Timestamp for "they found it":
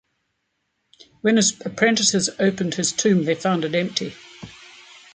3.25-3.75